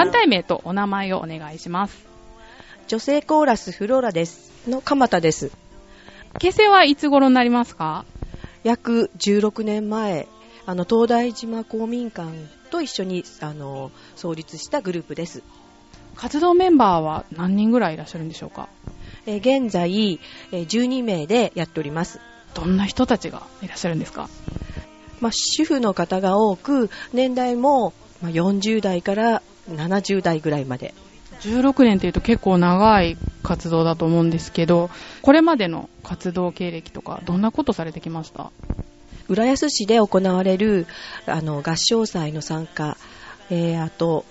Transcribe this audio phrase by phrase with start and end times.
[0.00, 2.06] 団体名とお名前をお願いします。
[2.88, 4.50] 女性コーラスフローラです。
[4.66, 5.52] の鎌田です。
[6.38, 8.06] 結成はいつ頃になりますか？
[8.64, 10.26] 約16年前、
[10.64, 12.30] あの、東大島公民館
[12.70, 15.42] と一緒に、あの、創立したグループです。
[16.16, 18.70] 活動メンバーは何人ぐらいいらっしゃるんでしょうか？
[19.26, 20.18] えー現在、
[20.50, 22.20] えー12名でやっております。
[22.54, 24.30] どんな人たちがいらっしゃるんですか？
[25.20, 30.94] まあ、主婦の方が多く、年代も、まあ、40代から70代ぐらいまで。
[31.40, 34.90] 16年っていうと結構長い活動だと思うんですけど、
[35.22, 38.50] これまでの活動経歴とか、どんなことされてきました？
[39.28, 40.86] 浦安市で行われる
[41.26, 42.96] あの合唱祭の参加、
[43.48, 44.24] えーあと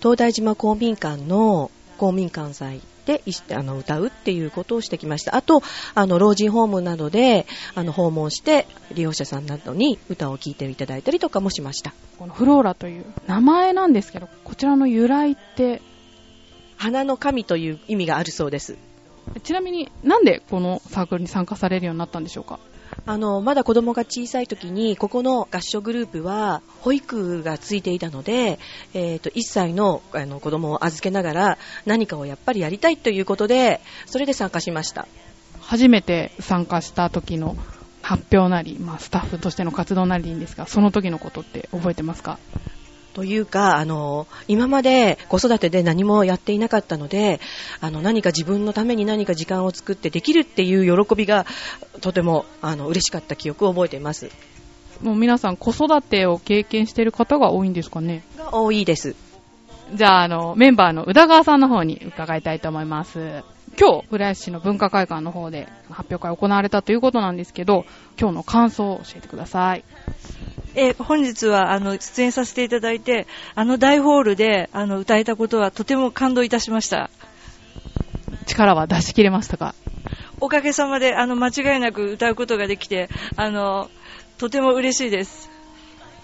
[0.00, 5.36] 東大島公民館の公民館祭でいあの歌うっていうことをしてきました。
[5.36, 5.62] あと
[5.94, 11.94] あの老人ホームなどであの訪問して利用者さんなどに歌を聴いていただいたりとかもしました。
[12.18, 15.80] このフローラという名前なんですけど、こちらの由来って、
[16.76, 18.76] 花の神という意味があるそうです。
[19.42, 22.58] ちなみになんでこのサークルに参加されるようになったんでしょうか？
[23.06, 28.58] あのまだ子供が小さい時にここの合唱グループは保育がついていたので、
[28.94, 35.06] えー、と1歳のあの子供を預けながら何かをやっぱりやりたいということでそれで参加しました。
[35.60, 37.56] 初めて参加した時の
[38.02, 42.38] 発表なり、まあ、スタッフとしての活動なりでいいんですが、その時のことって覚えてますか？
[43.14, 47.40] というかあの今まで子育てで何もやっていなかったので
[47.80, 51.46] あの何か自分のために何か時間を作ってできるっていう喜びが
[52.00, 54.30] とてもあの嬉しかった記憶を覚えています
[55.02, 58.22] もう皆さん子育てを経験している方が多いんですかね？
[58.36, 59.16] が多いです
[59.92, 63.42] じゃあ、あの、メンバーの宇田川さんの方に伺いたいと思います。
[63.78, 67.84] 今日、浦安市の文化会館の方で発表会行われたということなんですけど、
[68.18, 69.84] 今日の感想を教えてください。
[70.74, 77.10] えー本日はあの出演させていただいて、あの大ホールであの歌えたことはとても感動いたしました。
[78.46, 79.74] 力は出し切れましたか？
[80.40, 83.90] おかげさまであの間違いなく歌うことができて、あの
[84.38, 85.50] とても嬉しいです。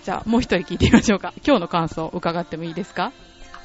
[0.04, 1.34] じゃあ、もう一人聞いてみましょうか。
[1.44, 3.12] 今日の感想を伺ってもいいですか？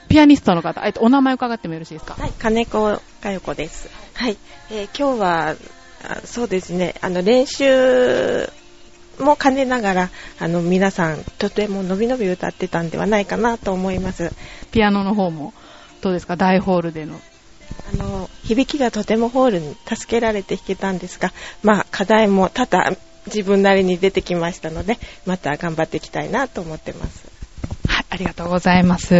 [0.09, 2.15] ピアニストの方、えっと、お名前伺ってもよろしいですか？
[2.15, 3.89] はい、金子佳代子です。
[4.15, 4.37] はい、
[4.71, 5.55] えー今日は、
[6.03, 8.49] あそうですね、あの、練習
[9.19, 14.31] も兼ねながら、あの、皆さん、とても伸び伸び歌ってたんではないかなと思います。
[14.71, 15.53] ピアノの方も、
[16.01, 16.35] どうですか？
[16.35, 17.19] 大ホールでの。
[17.93, 21.31] あの、響きがとてもホールに助けられて弾けたんですが、
[21.63, 27.29] まあ、課題も多々自分なりに出てきましたので、また頑張っていきたいなと思ってます。
[27.87, 29.13] はい、ありがとうございます。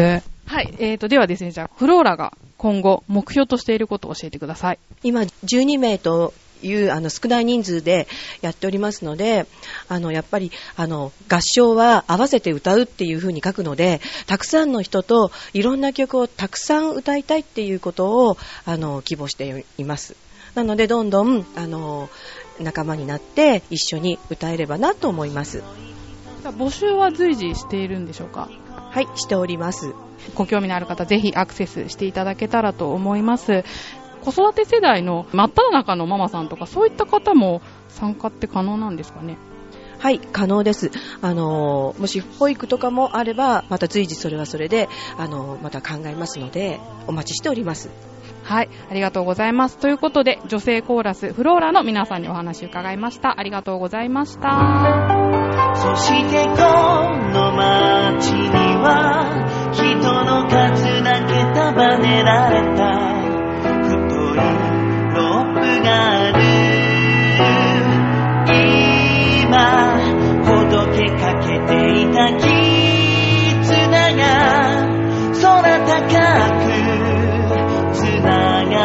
[0.46, 4.79] はい、えーと、ではですね、じゃあ、フローラが今後、目標としていることを教えてください。
[5.03, 8.08] 今12名というあの少ない人数で
[8.42, 9.46] やっておりますので
[9.88, 20.16] あのやっぱりあの合唱は合わせて歌うっていう風に書くのでたくさんの人といろんな曲をたくさん歌いたいっていうことをあの希望しています。
[20.56, 22.10] なのでどんどんあの
[22.60, 25.64] 仲間になって一緒に歌えればなと思います。
[26.44, 28.50] 募集は随時しているんでしょうか？
[28.92, 29.94] はいしております。
[30.36, 33.64] ご興味のある方、ぜひアクセスしていただけたらと思います。
[34.22, 39.38] 子育て世代の真っ只中のママさんとか、そういった方も参加って可能なんですかね？
[40.00, 40.90] はい、可能です。
[41.22, 47.90] あのもし保育とかもあれば、また随時それはそれで、あのまた考えますので、お待ちしております。
[48.44, 49.78] はい、ありがとうございます。
[49.78, 53.40] ということで、女性コーラスフローラの皆さんにお話伺いました。
[53.40, 54.50] ありがとうございました。
[75.99, 76.64] く
[77.93, 78.76] つなが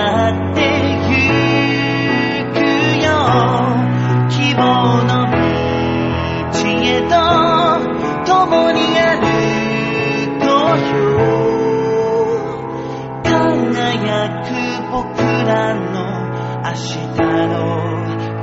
[0.50, 0.60] って
[1.08, 1.14] ゆ
[2.52, 2.56] く
[3.04, 3.06] よ。
[4.28, 4.60] 希望
[5.04, 5.10] の
[6.52, 7.14] 道へと
[8.24, 9.26] 共にある
[10.38, 10.94] うよ
[13.22, 14.46] 輝く
[14.90, 15.06] 僕
[15.46, 15.94] らの
[16.64, 17.16] 明日
[17.48, 17.54] の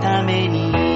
[0.01, 0.92] ために。